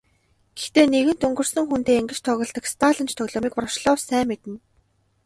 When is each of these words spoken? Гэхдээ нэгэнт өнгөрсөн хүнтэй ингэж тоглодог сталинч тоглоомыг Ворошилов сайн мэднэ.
Гэхдээ 0.57 0.85
нэгэнт 0.93 1.21
өнгөрсөн 1.27 1.65
хүнтэй 1.67 1.97
ингэж 1.99 2.19
тоглодог 2.25 2.65
сталинч 2.73 3.11
тоглоомыг 3.17 3.53
Ворошилов 3.55 3.99
сайн 4.07 4.25
мэднэ. 4.29 4.55